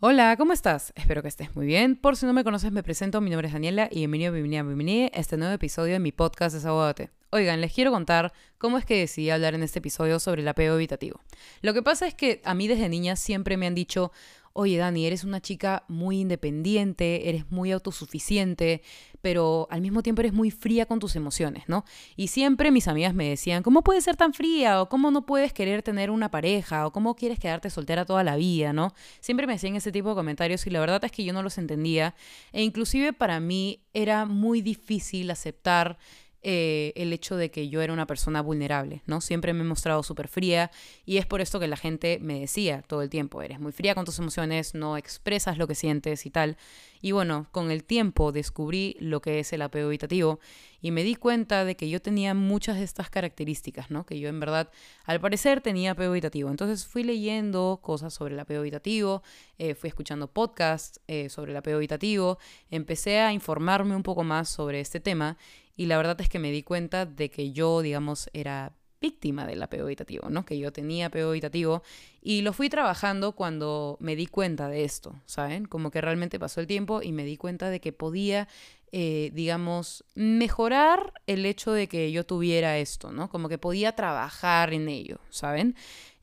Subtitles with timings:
[0.00, 0.92] Hola, ¿cómo estás?
[0.94, 1.96] Espero que estés muy bien.
[1.96, 3.20] Por si no me conoces, me presento.
[3.20, 6.54] Mi nombre es Daniela y bienvenido, bienvenida, bienvenida a este nuevo episodio de mi podcast
[6.54, 7.10] Desahogate.
[7.30, 10.76] Oigan, les quiero contar cómo es que decidí hablar en este episodio sobre el apego
[10.76, 11.20] evitativo.
[11.62, 14.12] Lo que pasa es que a mí desde niña siempre me han dicho,
[14.60, 18.82] oye Dani, eres una chica muy independiente, eres muy autosuficiente,
[19.20, 21.84] pero al mismo tiempo eres muy fría con tus emociones, ¿no?
[22.16, 24.82] Y siempre mis amigas me decían, ¿cómo puedes ser tan fría?
[24.82, 26.88] ¿O cómo no puedes querer tener una pareja?
[26.88, 28.92] ¿O cómo quieres quedarte soltera toda la vida, ¿no?
[29.20, 31.56] Siempre me hacían ese tipo de comentarios y la verdad es que yo no los
[31.56, 32.16] entendía.
[32.52, 35.98] E inclusive para mí era muy difícil aceptar
[36.42, 39.20] eh, el hecho de que yo era una persona vulnerable, ¿no?
[39.20, 40.70] Siempre me he mostrado súper fría
[41.04, 43.96] y es por esto que la gente me decía todo el tiempo, eres muy fría
[43.96, 46.56] con tus emociones, no expresas lo que sientes y tal.
[47.00, 50.40] Y bueno, con el tiempo descubrí lo que es el apego evitativo
[50.80, 54.06] y me di cuenta de que yo tenía muchas de estas características, ¿no?
[54.06, 54.70] Que yo en verdad,
[55.04, 56.50] al parecer, tenía apego evitativo.
[56.50, 59.22] Entonces fui leyendo cosas sobre el apego evitativo,
[59.58, 62.38] eh, fui escuchando podcasts eh, sobre el apego evitativo,
[62.70, 65.36] empecé a informarme un poco más sobre este tema
[65.78, 69.62] y la verdad es que me di cuenta de que yo, digamos, era víctima del
[69.62, 70.44] apego evitativo, ¿no?
[70.44, 71.84] Que yo tenía apego evitativo
[72.20, 75.66] y lo fui trabajando cuando me di cuenta de esto, ¿saben?
[75.66, 78.48] Como que realmente pasó el tiempo y me di cuenta de que podía,
[78.90, 83.30] eh, digamos, mejorar el hecho de que yo tuviera esto, ¿no?
[83.30, 85.76] Como que podía trabajar en ello, ¿saben?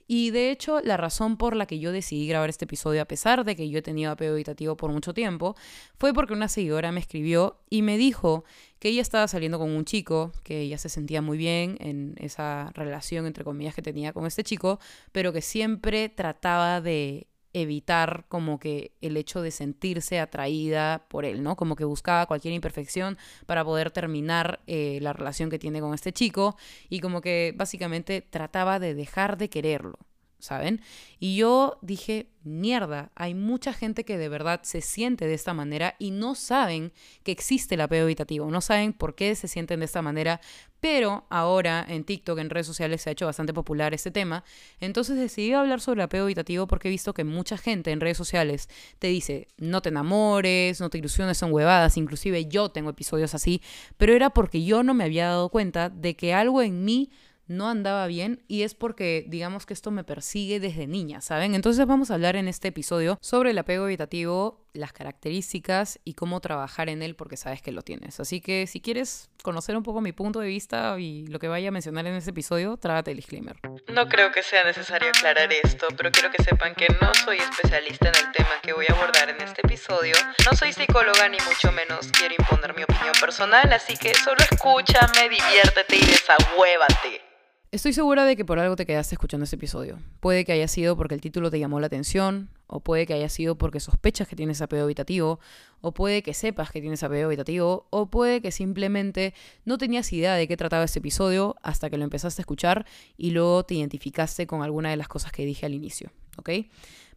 [0.08, 3.44] Y de hecho, la razón por la que yo decidí grabar este episodio, a pesar
[3.44, 5.56] de que yo he tenido apego evitativo por mucho tiempo,
[5.98, 8.44] fue porque una seguidora me escribió y me dijo
[8.80, 12.72] que ella estaba saliendo con un chico, que ella se sentía muy bien en esa
[12.76, 14.80] relación, entre comillas, que tenía con este chico,
[15.11, 21.42] pero que siempre trataba de evitar como que el hecho de sentirse atraída por él,
[21.42, 21.56] ¿no?
[21.56, 26.11] Como que buscaba cualquier imperfección para poder terminar eh, la relación que tiene con este
[26.11, 26.58] chico
[26.89, 30.05] y como que básicamente trataba de dejar de quererlo.
[30.39, 30.81] ¿Saben?
[31.19, 35.95] Y yo dije, mierda, hay mucha gente que de verdad se siente de esta manera
[35.97, 39.86] y no saben que existe el apego evitativo, no saben por qué se sienten de
[39.86, 40.39] esta manera,
[40.80, 44.43] pero ahora en TikTok, en redes sociales se ha hecho bastante popular este tema,
[44.80, 48.17] entonces decidí hablar sobre el apego evitativo porque he visto que mucha gente en redes
[48.17, 53.33] sociales te dice, no te enamores, no te ilusiones, son huevadas, inclusive yo tengo episodios
[53.33, 53.61] así,
[53.98, 57.09] pero era porque yo no me había dado cuenta de que algo en mí
[57.48, 61.56] no andaba bien y es porque digamos que esto me persigue desde niña, ¿saben?
[61.56, 66.42] Entonces vamos a hablar en este episodio sobre el apego evitativo, las características y cómo
[66.42, 68.20] trabajar en él porque sabes que lo tienes.
[68.20, 71.70] Así que si quieres conocer un poco mi punto de vista y lo que vaya
[71.70, 73.58] a mencionar en este episodio, trágate el disclaimer.
[73.88, 78.10] No creo que sea necesario aclarar esto, pero quiero que sepan que no soy especialista
[78.10, 80.16] en el tema que voy a abordar en este episodio.
[80.50, 85.30] No soy psicóloga ni mucho menos quiero imponer mi opinión personal, así que solo escúchame,
[85.30, 87.34] diviértete y desahuévate.
[87.75, 89.99] Estoy segura de que por algo te quedaste escuchando este episodio.
[90.21, 93.27] Puede que haya sido porque el título te llamó la atención, o puede que haya
[93.27, 95.41] sido porque sospechas que tienes apego habitativo,
[95.81, 99.33] o puede que sepas que tienes apego habitativo, o puede que simplemente
[99.65, 102.85] no tenías idea de qué trataba este episodio hasta que lo empezaste a escuchar
[103.17, 106.52] y luego te identificaste con alguna de las cosas que dije al inicio, ¿ok?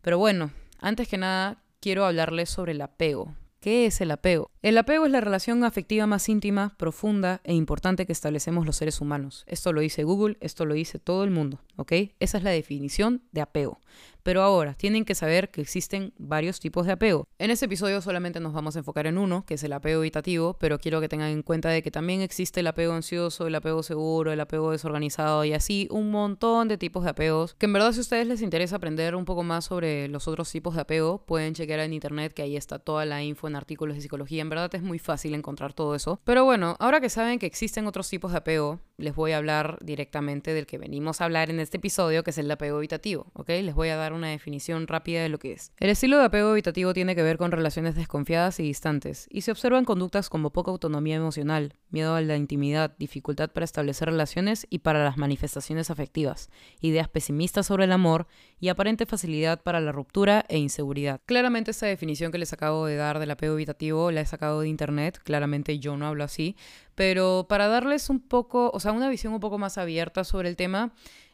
[0.02, 4.52] Pero bueno, antes que nada, quiero hablarles sobre el apego, ¿Qué es el apego?
[4.60, 9.00] El apego es la relación afectiva más íntima, profunda e importante que establecemos los seres
[9.00, 9.44] humanos.
[9.46, 11.92] Esto lo dice Google, esto lo dice todo el mundo, ¿ok?
[12.18, 13.78] Esa es la definición de apego.
[14.24, 17.26] Pero ahora, tienen que saber que existen varios tipos de apego.
[17.38, 20.54] En este episodio solamente nos vamos a enfocar en uno, que es el apego evitativo,
[20.60, 23.82] pero quiero que tengan en cuenta de que también existe el apego ansioso, el apego
[23.82, 27.54] seguro, el apego desorganizado y así un montón de tipos de apegos.
[27.54, 30.50] Que en verdad si a ustedes les interesa aprender un poco más sobre los otros
[30.50, 33.96] tipos de apego, pueden chequear en internet que ahí está toda la info en artículos
[33.96, 34.42] de psicología.
[34.48, 36.22] En verdad es muy fácil encontrar todo eso.
[36.24, 39.76] Pero bueno, ahora que saben que existen otros tipos de apego, les voy a hablar
[39.82, 43.50] directamente del que venimos a hablar en este episodio, que es el apego evitativo, ¿ok?
[43.62, 45.70] Les voy a dar una definición rápida de lo que es.
[45.78, 49.52] El estilo de apego evitativo tiene que ver con relaciones desconfiadas y distantes, y se
[49.52, 54.78] observan conductas como poca autonomía emocional, miedo a la intimidad, dificultad para establecer relaciones y
[54.78, 58.26] para las manifestaciones afectivas, ideas pesimistas sobre el amor
[58.58, 61.20] y aparente facilidad para la ruptura e inseguridad.
[61.26, 65.20] Claramente esta definición que les acabo de dar del apego evitativo la he de internet,
[65.22, 66.56] claramente yo no hablo así,
[66.94, 70.56] pero para darles un poco, o sea, una visión un poco más abierta sobre el
[70.56, 70.92] tema,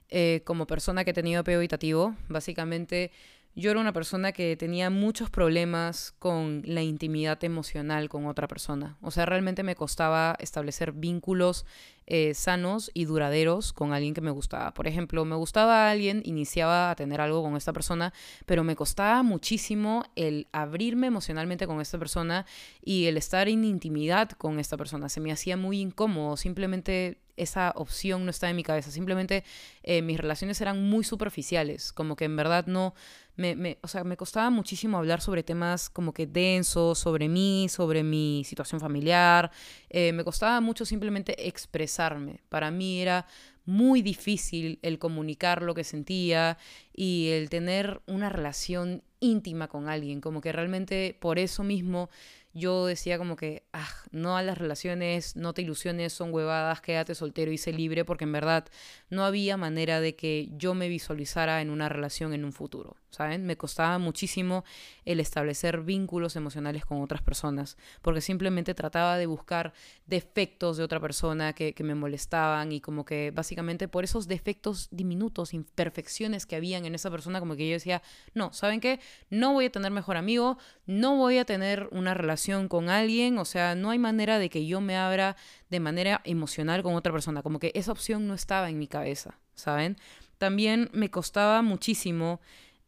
[0.09, 3.11] eh, como persona que he tenido apego evitativo, básicamente
[3.57, 8.97] yo era una persona que tenía muchos problemas con la intimidad emocional con otra persona.
[9.01, 11.65] O sea, realmente me costaba establecer vínculos
[12.07, 14.75] eh, sanos y duraderos con alguien que me gustaba.
[14.75, 18.13] Por ejemplo, me gustaba a alguien, iniciaba a tener algo con esta persona,
[18.45, 22.47] pero me costaba muchísimo el abrirme emocionalmente con esta persona
[22.83, 25.09] y el estar en intimidad con esta persona.
[25.09, 28.91] Se me hacía muy incómodo, simplemente esa opción no estaba en mi cabeza.
[28.91, 29.45] Simplemente
[29.83, 32.95] eh, mis relaciones eran muy superficiales, como que en verdad no,
[33.37, 37.69] me, me, o sea, me costaba muchísimo hablar sobre temas como que densos, sobre mí,
[37.69, 39.51] sobre mi situación familiar.
[39.91, 42.41] Eh, me costaba mucho simplemente expresarme.
[42.49, 43.27] Para mí era
[43.67, 46.59] muy difícil el comunicar lo que sentía
[46.95, 52.09] y el tener una relación íntima con alguien, como que realmente por eso mismo
[52.55, 57.17] yo decía como que, ah, no a las relaciones, no te ilusiones, son huevadas, quédate
[57.17, 58.67] soltero y sé libre, porque en verdad
[59.11, 63.45] no había manera de que yo me visualizara en una relación en un futuro, ¿saben?
[63.45, 64.65] Me costaba muchísimo
[65.05, 69.73] el establecer vínculos emocionales con otras personas, porque simplemente trataba de buscar
[70.07, 74.87] defectos de otra persona que, que me molestaban y como que básicamente por esos defectos
[74.93, 78.03] diminutos, imperfecciones que habían en esa persona, como que yo decía,
[78.35, 79.01] no, ¿saben qué?
[79.31, 83.45] No voy a tener mejor amigo, no voy a tener una relación con alguien, o
[83.45, 85.37] sea, no hay manera de que yo me abra
[85.71, 89.39] de manera emocional con otra persona, como que esa opción no estaba en mi cabeza,
[89.55, 89.97] ¿saben?
[90.39, 92.41] También me costaba muchísimo,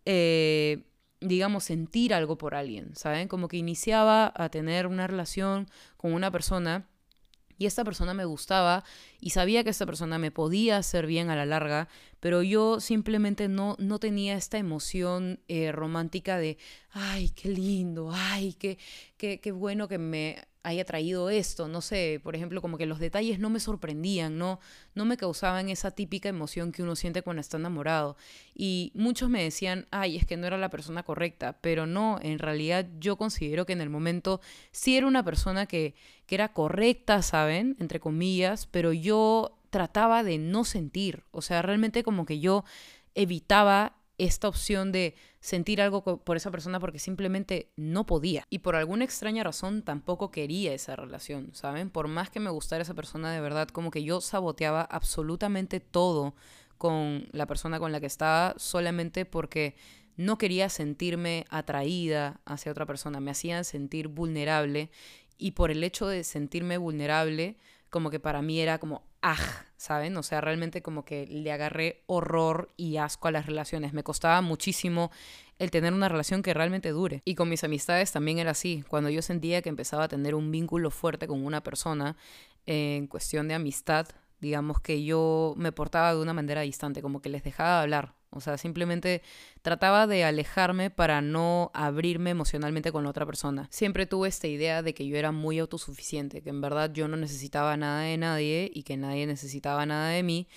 [0.04, 0.84] eh,
[1.20, 3.28] digamos, sentir algo por alguien, ¿saben?
[3.28, 6.86] Como que iniciaba a tener una relación con una persona
[7.58, 8.84] y esta persona me gustaba
[9.20, 11.88] y sabía que esta persona me podía hacer bien a la larga,
[12.20, 16.58] pero yo simplemente no, no tenía esta emoción eh, romántica de,
[16.90, 18.78] ay, qué lindo, ay, qué,
[19.16, 22.98] qué, qué bueno que me haya traído esto, no sé, por ejemplo, como que los
[22.98, 24.58] detalles no me sorprendían, no,
[24.96, 28.16] no me causaban esa típica emoción que uno siente cuando está enamorado.
[28.52, 32.40] Y muchos me decían, ay, es que no era la persona correcta, pero no, en
[32.40, 34.40] realidad yo considero que en el momento
[34.72, 35.94] sí era una persona que,
[36.26, 37.76] que era correcta, ¿saben?
[37.78, 42.64] Entre comillas, pero yo trataba de no sentir, o sea, realmente como que yo
[43.14, 45.14] evitaba esta opción de
[45.46, 48.42] sentir algo por esa persona porque simplemente no podía.
[48.50, 51.88] Y por alguna extraña razón tampoco quería esa relación, ¿saben?
[51.88, 56.34] Por más que me gustara esa persona de verdad, como que yo saboteaba absolutamente todo
[56.78, 59.76] con la persona con la que estaba solamente porque
[60.16, 64.90] no quería sentirme atraída hacia otra persona, me hacían sentir vulnerable
[65.38, 67.56] y por el hecho de sentirme vulnerable,
[67.90, 69.36] como que para mí era como, ah,
[69.76, 70.16] ¿saben?
[70.16, 73.92] O sea, realmente como que le agarré horror y asco a las relaciones.
[73.92, 75.10] Me costaba muchísimo
[75.58, 77.22] el tener una relación que realmente dure.
[77.24, 78.84] Y con mis amistades también era así.
[78.88, 82.16] Cuando yo sentía que empezaba a tener un vínculo fuerte con una persona
[82.66, 84.08] en cuestión de amistad,
[84.40, 88.15] digamos que yo me portaba de una manera distante, como que les dejaba de hablar.
[88.36, 89.22] O sea, simplemente
[89.62, 93.66] trataba de alejarme para no abrirme emocionalmente con la otra persona.
[93.70, 97.16] Siempre tuve esta idea de que yo era muy autosuficiente, que en verdad yo no
[97.16, 100.48] necesitaba nada de nadie y que nadie necesitaba nada de mí.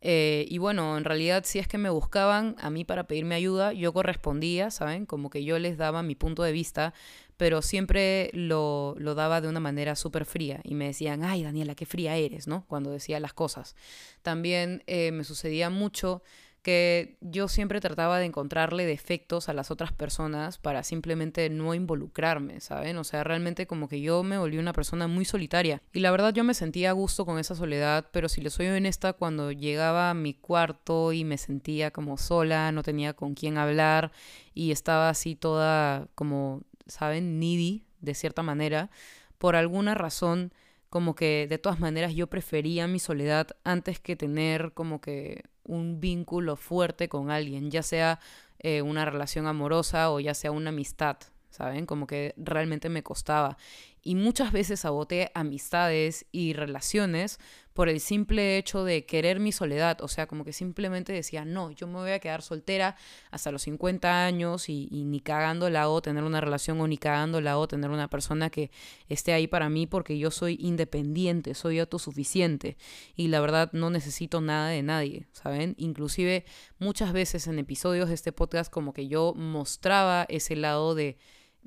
[0.00, 3.72] Eh, y bueno, en realidad si es que me buscaban a mí para pedirme ayuda,
[3.72, 5.06] yo correspondía, ¿saben?
[5.06, 6.94] Como que yo les daba mi punto de vista,
[7.36, 11.74] pero siempre lo, lo daba de una manera súper fría y me decían, ay Daniela,
[11.74, 12.64] qué fría eres, ¿no?
[12.68, 13.74] Cuando decía las cosas.
[14.22, 16.22] También eh, me sucedía mucho
[16.68, 22.60] que yo siempre trataba de encontrarle defectos a las otras personas para simplemente no involucrarme,
[22.60, 22.98] ¿saben?
[22.98, 26.34] O sea, realmente como que yo me volví una persona muy solitaria y la verdad
[26.34, 30.10] yo me sentía a gusto con esa soledad, pero si le soy honesta, cuando llegaba
[30.10, 34.12] a mi cuarto y me sentía como sola, no tenía con quién hablar
[34.52, 37.40] y estaba así toda como, ¿saben?
[37.40, 38.90] Needy, de cierta manera,
[39.38, 40.52] por alguna razón
[40.90, 46.00] como que de todas maneras yo prefería mi soledad antes que tener como que un
[46.00, 48.18] vínculo fuerte con alguien, ya sea
[48.58, 51.18] eh, una relación amorosa o ya sea una amistad,
[51.50, 51.86] ¿saben?
[51.86, 53.56] Como que realmente me costaba.
[54.02, 57.38] Y muchas veces saboteé amistades y relaciones
[57.78, 60.00] por el simple hecho de querer mi soledad.
[60.00, 62.96] O sea, como que simplemente decía, no, yo me voy a quedar soltera
[63.30, 67.68] hasta los 50 años y, ni cagándola o tener una relación o ni cagándola o
[67.68, 68.72] tener una persona que
[69.08, 72.76] esté ahí para mí porque yo soy independiente, soy autosuficiente
[73.14, 75.76] y la verdad no necesito nada de nadie, ¿saben?
[75.78, 76.44] Inclusive
[76.80, 81.16] muchas veces en episodios de este podcast como que yo mostraba ese lado de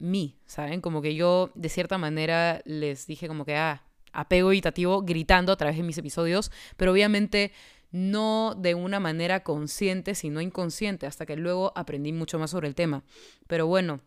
[0.01, 0.81] mí, ¿saben?
[0.81, 5.57] Como que yo de cierta manera les dije como que, ah, apego evitativo gritando a
[5.57, 7.51] través de mis episodios, pero obviamente
[7.91, 12.75] no de una manera consciente, sino inconsciente, hasta que luego aprendí mucho más sobre el
[12.75, 13.03] tema.
[13.47, 14.01] Pero bueno,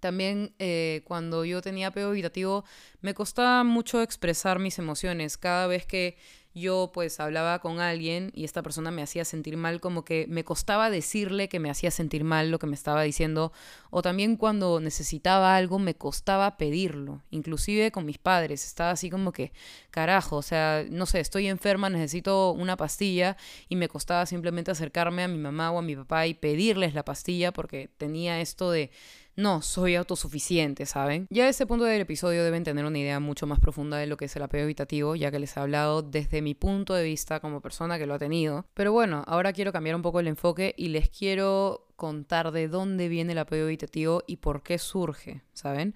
[0.00, 2.64] también eh, cuando yo tenía apego evitativo
[3.00, 5.38] me costaba mucho expresar mis emociones.
[5.38, 6.16] Cada vez que
[6.56, 10.42] yo pues hablaba con alguien y esta persona me hacía sentir mal, como que me
[10.42, 13.52] costaba decirle que me hacía sentir mal lo que me estaba diciendo,
[13.90, 19.32] o también cuando necesitaba algo me costaba pedirlo, inclusive con mis padres, estaba así como
[19.32, 19.52] que,
[19.90, 23.36] carajo, o sea, no sé, estoy enferma, necesito una pastilla
[23.68, 27.04] y me costaba simplemente acercarme a mi mamá o a mi papá y pedirles la
[27.04, 28.90] pastilla porque tenía esto de
[29.36, 31.26] no, soy autosuficiente, ¿saben?
[31.30, 34.16] Ya a ese punto del episodio deben tener una idea mucho más profunda de lo
[34.16, 37.40] que es el apego evitativo, ya que les he hablado desde mi punto de vista
[37.40, 38.64] como persona que lo ha tenido.
[38.72, 43.08] Pero bueno, ahora quiero cambiar un poco el enfoque y les quiero contar de dónde
[43.08, 45.94] viene el apego evitativo y por qué surge, ¿saben?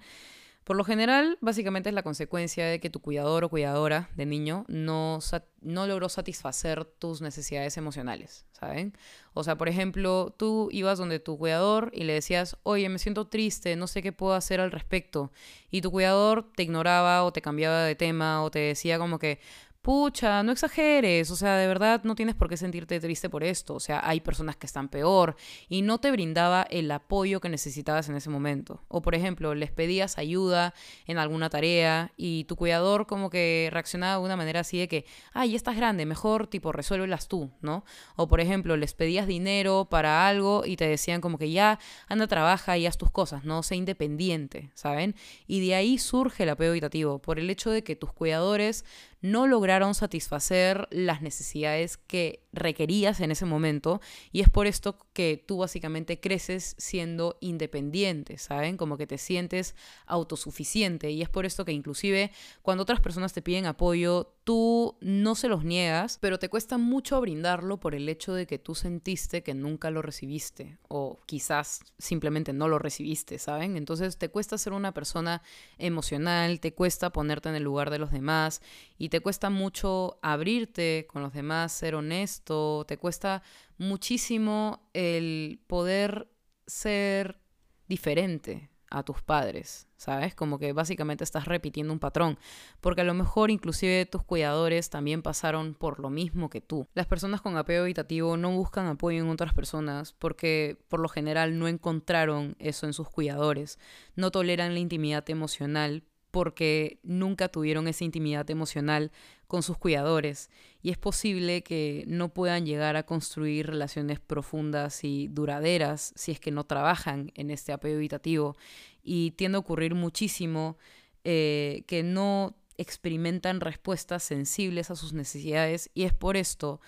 [0.71, 4.63] Por lo general, básicamente es la consecuencia de que tu cuidador o cuidadora de niño
[4.69, 5.19] no,
[5.59, 8.97] no logró satisfacer tus necesidades emocionales, ¿saben?
[9.33, 13.27] O sea, por ejemplo, tú ibas donde tu cuidador y le decías, oye, me siento
[13.27, 15.33] triste, no sé qué puedo hacer al respecto.
[15.71, 19.41] Y tu cuidador te ignoraba o te cambiaba de tema o te decía como que,
[19.81, 23.73] pucha, no exageres, o sea, de verdad no tienes por qué sentirte triste por esto,
[23.73, 25.35] o sea, hay personas que están peor
[25.69, 28.83] y no te brindaba el apoyo que necesitabas en ese momento.
[28.87, 30.73] O por ejemplo, les pedías ayuda
[31.07, 35.05] en alguna tarea y tu cuidador como que reaccionaba de una manera así de que,
[35.33, 37.83] ay, estás grande, mejor tipo resuélvelas tú, ¿no?
[38.15, 42.27] O por ejemplo, les pedías dinero para algo y te decían como que ya, anda,
[42.27, 43.63] trabaja y haz tus cosas, ¿no?
[43.63, 45.15] Sé independiente, ¿saben?
[45.47, 48.85] Y de ahí surge el apego evitativo, por el hecho de que tus cuidadores
[49.21, 54.01] no lograron satisfacer las necesidades que requerías en ese momento
[54.31, 58.77] y es por esto que tú básicamente creces siendo independiente, ¿saben?
[58.77, 59.75] Como que te sientes
[60.05, 65.35] autosuficiente y es por esto que inclusive cuando otras personas te piden apoyo, tú no
[65.35, 69.43] se los niegas, pero te cuesta mucho brindarlo por el hecho de que tú sentiste
[69.43, 73.77] que nunca lo recibiste o quizás simplemente no lo recibiste, ¿saben?
[73.77, 75.43] Entonces te cuesta ser una persona
[75.77, 78.61] emocional, te cuesta ponerte en el lugar de los demás
[78.97, 83.43] y te cuesta mucho abrirte con los demás, ser honesto, te cuesta
[83.77, 86.29] muchísimo el poder
[86.65, 87.39] ser
[87.87, 90.35] diferente, a tus padres, ¿sabes?
[90.35, 92.37] Como que básicamente estás repitiendo un patrón,
[92.81, 96.87] porque a lo mejor inclusive tus cuidadores también pasaron por lo mismo que tú.
[96.93, 101.57] Las personas con apego evitativo no buscan apoyo en otras personas porque por lo general
[101.57, 103.79] no encontraron eso en sus cuidadores,
[104.15, 109.11] no toleran la intimidad emocional porque nunca tuvieron esa intimidad emocional
[109.47, 110.49] con sus cuidadores
[110.81, 116.39] y es posible que no puedan llegar a construir relaciones profundas y duraderas si es
[116.39, 118.55] que no trabajan en este apego evitativo
[119.03, 120.77] y tiende a ocurrir muchísimo
[121.25, 126.79] eh, que no experimentan respuestas sensibles a sus necesidades y es por esto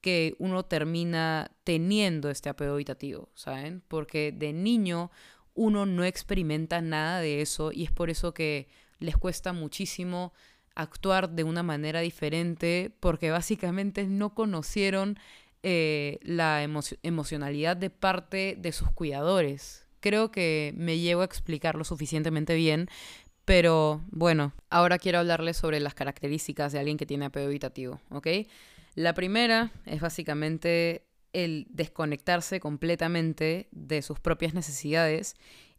[0.00, 3.82] que uno termina teniendo este apego evitativo, ¿saben?
[3.88, 5.10] Porque de niño
[5.54, 8.68] uno no experimenta nada de eso y es por eso que
[9.00, 10.32] les cuesta muchísimo
[10.74, 15.18] actuar de una manera diferente porque básicamente no conocieron
[15.62, 19.86] eh, la emocionalidad de parte de sus cuidadores.
[20.00, 22.88] Creo que me llevo a explicarlo suficientemente bien,
[23.44, 28.28] pero bueno, ahora quiero hablarles sobre las características de alguien que tiene apego evitativo, ¿ok?
[28.94, 35.36] La primera es básicamente el desconectarse completamente de sus propias necesidades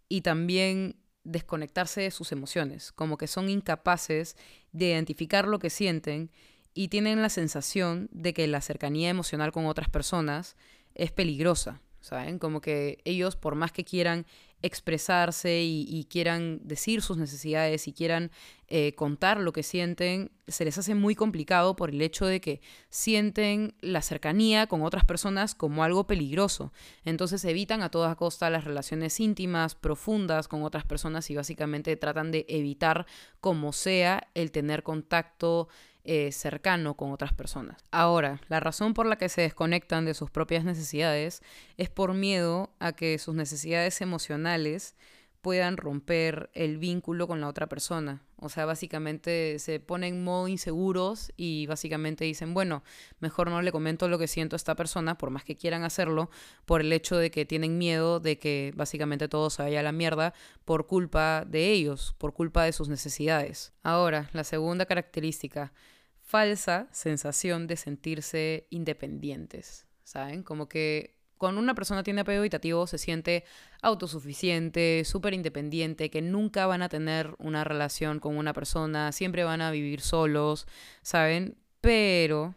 [0.07, 4.35] y también desconectarse de sus emociones, como que son incapaces
[4.71, 6.31] de identificar lo que sienten
[6.73, 10.55] y tienen la sensación de que la cercanía emocional con otras personas
[10.95, 12.39] es peligrosa, ¿saben?
[12.39, 14.25] Como que ellos, por más que quieran
[14.61, 18.31] expresarse y, quieran decir sus necesidades y quieran
[18.67, 22.61] eh, contar lo que sienten, se les hace muy complicado por el hecho de que
[22.89, 26.71] sienten la cercanía con otras personas como algo peligroso.
[27.03, 32.31] Entonces evitan a toda costa las relaciones íntimas, profundas con otras personas y básicamente tratan
[32.31, 33.05] de evitar
[33.39, 35.67] como sea el tener contacto
[36.03, 37.83] eh, cercano con otras personas.
[37.91, 41.41] Ahora, la razón por la que se desconectan de sus propias necesidades
[41.77, 44.95] es por miedo a que sus necesidades emocionales
[45.41, 48.21] puedan romper el vínculo con la otra persona.
[48.37, 52.83] O sea, básicamente se ponen modo inseguros y básicamente dicen, bueno,
[53.19, 56.29] mejor no le comento lo que siento a esta persona, por más que quieran hacerlo,
[56.65, 59.91] por el hecho de que tienen miedo de que básicamente todo se vaya a la
[59.91, 60.33] mierda
[60.65, 63.73] por culpa de ellos, por culpa de sus necesidades.
[63.83, 65.73] Ahora, la segunda característica,
[66.21, 70.43] falsa sensación de sentirse independientes, ¿saben?
[70.43, 73.45] Como que cuando una persona tiene apego evitativo se siente
[73.81, 79.59] autosuficiente, súper independiente, que nunca van a tener una relación con una persona, siempre van
[79.61, 80.67] a vivir solos,
[81.01, 81.57] ¿saben?
[81.81, 82.53] Pero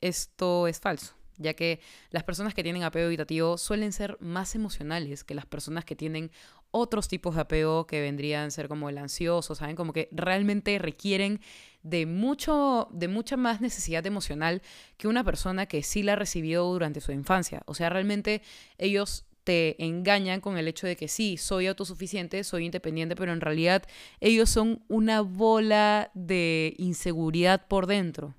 [0.00, 5.24] esto es falso ya que las personas que tienen apego evitativo suelen ser más emocionales
[5.24, 6.30] que las personas que tienen
[6.70, 9.76] otros tipos de apego que vendrían a ser como el ansioso, ¿saben?
[9.76, 11.40] Como que realmente requieren
[11.82, 14.62] de mucho, de mucha más necesidad emocional
[14.96, 17.62] que una persona que sí la recibió durante su infancia.
[17.66, 18.42] O sea, realmente
[18.78, 23.40] ellos te engañan con el hecho de que sí, soy autosuficiente, soy independiente, pero en
[23.40, 23.84] realidad
[24.20, 28.34] ellos son una bola de inseguridad por dentro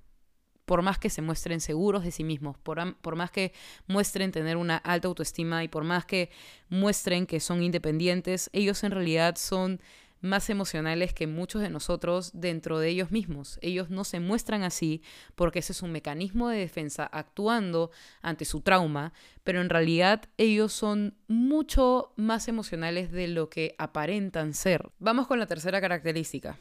[0.65, 3.53] por más que se muestren seguros de sí mismos, por, más que
[3.87, 6.29] muestren tener una alta autoestima y por más que
[6.69, 9.79] muestren que son independientes, ellos en realidad son
[10.21, 13.59] más emocionales que muchos de nosotros dentro de ellos mismos.
[13.61, 15.03] Ellos no se muestran así
[15.35, 17.91] porque ese es un mecanismo de defensa actuando
[18.23, 24.55] ante su trauma, pero en realidad ellos son mucho más emocionales de lo que aparentan
[24.55, 24.89] ser.
[24.97, 26.57] Vamos con la tercera característica.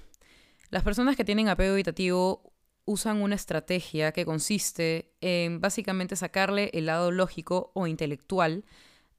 [0.70, 2.53] Las personas que tienen apego evitativo
[2.84, 8.64] usan una estrategia que consiste en básicamente sacarle el lado lógico o intelectual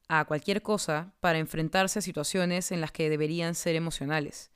[0.08, 4.52] a cualquier cosa para enfrentarse a situaciones en las que deberían ser emocionales.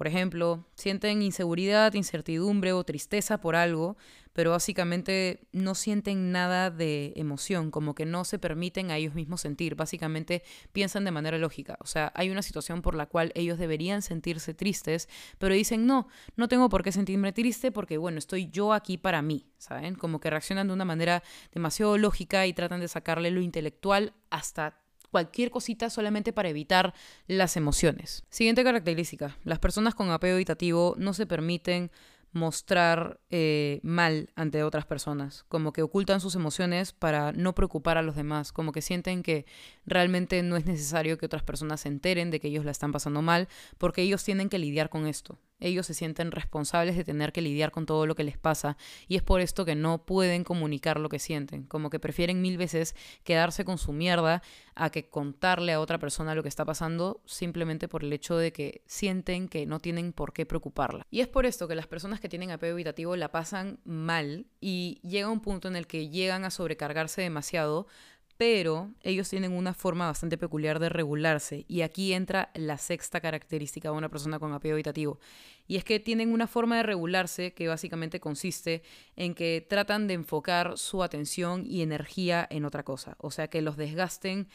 [0.00, 3.98] Por ejemplo, sienten inseguridad, incertidumbre o tristeza por algo,
[4.32, 9.42] pero básicamente no sienten nada de emoción, como que no se permiten a ellos mismos
[9.42, 10.42] sentir, básicamente
[10.72, 11.76] piensan de manera lógica.
[11.80, 16.08] O sea, hay una situación por la cual ellos deberían sentirse tristes, pero dicen, no,
[16.34, 19.96] no tengo por qué sentirme triste porque, bueno, estoy yo aquí para mí, ¿saben?
[19.96, 24.80] Como que reaccionan de una manera demasiado lógica y tratan de sacarle lo intelectual hasta
[25.10, 26.94] cualquier cosita solamente para evitar
[27.26, 28.24] las emociones.
[28.30, 31.90] Siguiente característica, las personas con apego evitativo no se permiten
[32.32, 38.02] mostrar eh, mal ante otras personas, como que ocultan sus emociones para no preocupar a
[38.02, 39.46] los demás, como que sienten que
[39.84, 43.22] realmente no es necesario que otras personas se enteren de que ellos la están pasando
[43.22, 43.48] mal,
[43.78, 45.38] porque ellos tienen que lidiar con esto.
[45.60, 48.76] Ellos se sienten responsables de tener que lidiar con todo lo que les pasa
[49.08, 52.56] y es por esto que no pueden comunicar lo que sienten, como que prefieren mil
[52.56, 54.42] veces quedarse con su mierda
[54.74, 58.52] a que contarle a otra persona lo que está pasando simplemente por el hecho de
[58.52, 61.06] que sienten que no tienen por qué preocuparla.
[61.10, 65.00] Y es por esto que las personas que tienen apego evitativo la pasan mal y
[65.02, 67.86] llega un punto en el que llegan a sobrecargarse demasiado
[68.40, 73.90] pero ellos tienen una forma bastante peculiar de regularse y aquí entra la sexta característica
[73.90, 75.20] de una persona con apego evitativo
[75.68, 78.82] y es que tienen una forma de regularse que básicamente consiste
[79.14, 83.60] en que tratan de enfocar su atención y energía en otra cosa, o sea que
[83.60, 84.48] los desgasten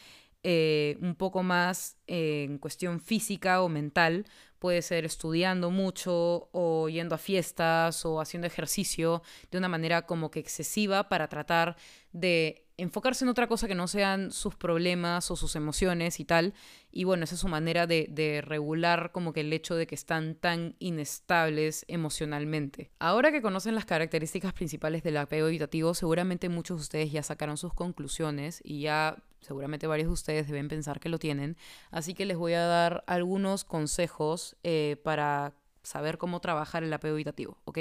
[0.48, 4.26] eh, un poco más en cuestión física o mental,
[4.60, 10.30] puede ser estudiando mucho o yendo a fiestas o haciendo ejercicio de una manera como
[10.30, 11.74] que excesiva para tratar
[12.12, 16.54] de enfocarse en otra cosa que no sean sus problemas o sus emociones y tal.
[16.92, 19.96] Y bueno, esa es su manera de, de, regular como que el hecho de que
[19.96, 22.92] están tan inestables emocionalmente.
[23.00, 27.56] Ahora que conocen las características principales del apego evitativo, seguramente muchos de ustedes ya sacaron
[27.56, 31.56] sus conclusiones y ya seguramente varios de ustedes deben pensar que lo tienen.
[31.90, 37.14] Así que les voy a dar algunos consejos eh, para saber cómo trabajar el apego
[37.14, 37.78] evitativo, ¿ok?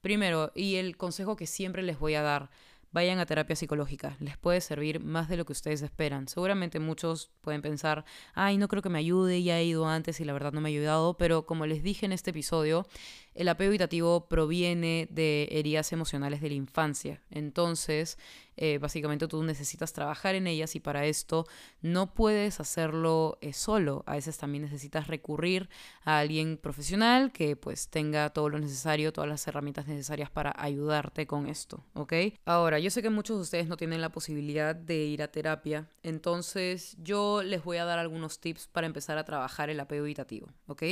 [0.00, 2.50] Primero, y el consejo que siempre les voy a dar,
[2.92, 4.16] vayan a terapia psicológica.
[4.20, 6.28] Les puede servir más de lo que ustedes esperan.
[6.28, 10.24] Seguramente muchos pueden pensar, ay, no creo que me ayude, ya he ido antes y
[10.24, 12.86] la verdad no me ha ayudado, pero como les dije en este episodio,
[13.34, 17.22] el apego evitativo proviene de heridas emocionales de la infancia.
[17.30, 18.18] Entonces,
[18.56, 21.46] eh, básicamente tú necesitas trabajar en ellas y para esto
[21.80, 24.02] no puedes hacerlo eh, solo.
[24.06, 25.68] A veces también necesitas recurrir
[26.04, 31.26] a alguien profesional que pues tenga todo lo necesario, todas las herramientas necesarias para ayudarte
[31.26, 32.12] con esto, ¿ok?
[32.44, 35.88] Ahora, yo sé que muchos de ustedes no tienen la posibilidad de ir a terapia,
[36.02, 40.48] entonces yo les voy a dar algunos tips para empezar a trabajar el apego evitativo,
[40.66, 40.82] ¿ok?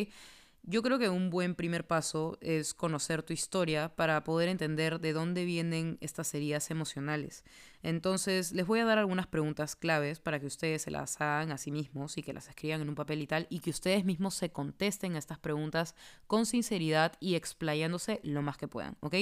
[0.62, 5.14] Yo creo que un buen primer paso es conocer tu historia para poder entender de
[5.14, 7.44] dónde vienen estas heridas emocionales.
[7.82, 11.56] Entonces, les voy a dar algunas preguntas claves para que ustedes se las hagan a
[11.56, 14.34] sí mismos y que las escriban en un papel y tal, y que ustedes mismos
[14.34, 15.94] se contesten a estas preguntas
[16.26, 19.14] con sinceridad y explayándose lo más que puedan, ¿ok?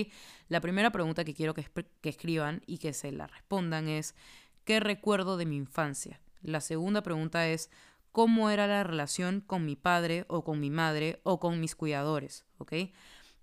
[0.48, 1.64] La primera pregunta que quiero que,
[2.00, 4.16] que escriban y que se la respondan es,
[4.64, 6.20] ¿qué recuerdo de mi infancia?
[6.42, 7.70] La segunda pregunta es,
[8.18, 12.44] cómo era la relación con mi padre o con mi madre o con mis cuidadores,
[12.58, 12.72] ¿ok?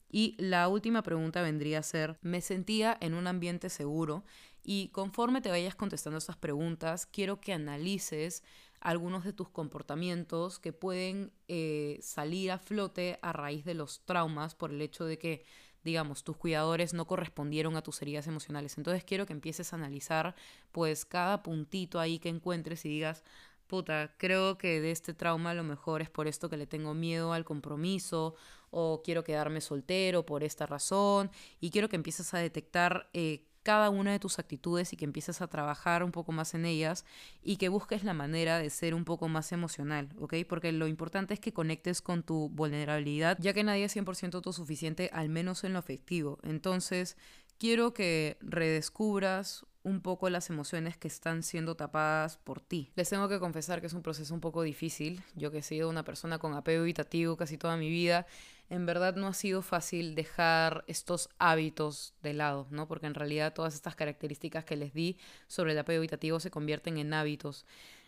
[0.09, 4.25] Y la última pregunta vendría a ser, ¿me sentía en un ambiente seguro?
[4.65, 8.43] Y conforme te vayas contestando estas preguntas, quiero que analices
[8.81, 14.55] algunos de tus comportamientos que pueden eh, salir a flote a raíz de los traumas
[14.55, 15.45] por el hecho de que,
[15.85, 18.77] digamos, tus cuidadores no correspondieron a tus heridas emocionales.
[18.77, 20.35] Entonces quiero que empieces a analizar
[20.73, 23.23] pues cada puntito ahí que encuentres y digas,
[23.65, 26.93] puta, creo que de este trauma a lo mejor es por esto que le tengo
[26.93, 28.35] miedo al compromiso
[28.71, 33.89] o quiero quedarme soltero por esta razón y quiero que empieces a detectar eh, cada
[33.89, 37.03] una de tus actitudes y que empieces a trabajar un poco más en ellas
[37.41, 40.35] y que busques la manera de ser un poco más emocional, ¿ok?
[40.47, 45.09] Porque lo importante es que conectes con tu vulnerabilidad, ya que nadie es 100% autosuficiente,
[45.11, 46.37] al menos en lo afectivo.
[46.43, 47.17] Entonces,
[47.57, 52.91] quiero que redescubras un poco las emociones que están siendo tapadas por ti.
[52.95, 55.23] Les tengo que confesar que es un proceso un poco difícil.
[55.35, 58.25] Yo que he sido una persona con apego evitativo casi toda mi vida,
[58.71, 62.87] en verdad no ha sido fácil dejar estos hábitos de lado, ¿no?
[62.87, 66.97] Porque en realidad todas estas características que les di sobre el apego evitativo se convierten
[66.97, 67.67] en hábitos.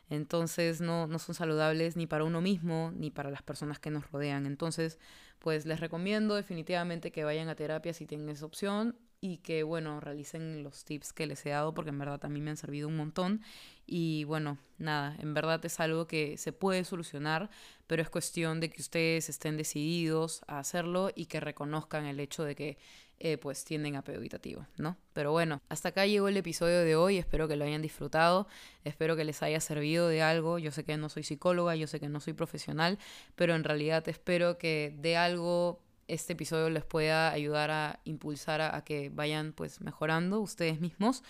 [0.09, 4.09] Entonces no, no son saludables ni para uno mismo ni para las personas que nos
[4.09, 4.47] rodean.
[4.47, 4.97] Entonces,
[5.37, 9.99] pues les recomiendo definitivamente que vayan a terapia si tienen esa opción y que, bueno,
[9.99, 12.87] realicen los tips que les he dado porque en verdad a mí me han servido
[12.87, 13.41] un montón.
[13.85, 17.49] Y bueno, nada, en verdad es algo que se puede solucionar,
[17.87, 22.43] pero es cuestión de que ustedes estén decididos a hacerlo y que reconozcan el hecho
[22.43, 22.77] de que
[23.19, 24.95] eh, pues tienden a evitativo, ¿no?
[25.13, 28.47] Pero bueno, hasta acá llegó el episodio de hoy, espero que lo hayan disfrutado,
[28.83, 31.99] espero que les haya servido de algo, yo sé que no soy psicóloga, yo sé
[31.99, 32.99] que no soy profesional,
[33.35, 38.83] pero en realidad espero que de algo este episodio les pueda ayudar a impulsar a,
[38.83, 41.23] que vayan pues mejorando ustedes mismos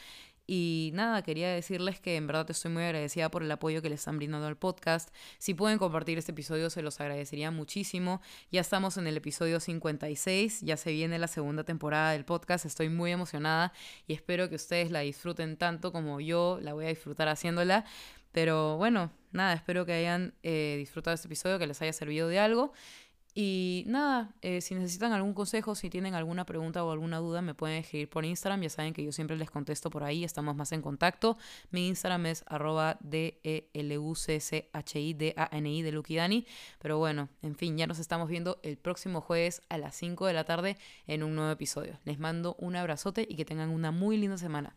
[0.49, 3.99] y nada, quería decirles que en verdad estoy muy agradecida por el apoyo que les
[3.99, 5.13] están brindando al podcast.
[5.39, 8.21] Si pueden compartir este episodio, se los agradecería muchísimo.
[8.49, 12.65] Ya estamos en el episodio 56, ya se viene la segunda temporada del podcast.
[12.65, 13.73] Estoy muy emocionada
[14.07, 17.83] y espero que ustedes la disfruten tanto como yo la voy a disfrutar haciéndola.
[18.31, 22.39] Pero bueno, nada, espero que hayan eh, disfrutado este episodio, que les haya servido de
[22.39, 22.71] algo.
[23.39, 27.53] Y nada, eh, si necesitan algún consejo, si tienen alguna pregunta o alguna duda, me
[27.53, 28.63] pueden escribir por Instagram.
[28.63, 31.37] Ya saben que yo siempre les contesto por ahí, estamos más en contacto.
[31.69, 36.47] Mi Instagram es arroba D-E-L-U-C-C-H-I-D-A-N-I de Lukidani.
[36.79, 40.33] Pero bueno, en fin, ya nos estamos viendo el próximo jueves a las 5 de
[40.33, 41.99] la tarde en un nuevo episodio.
[42.05, 44.75] Les mando un abrazote y que tengan una muy linda semana.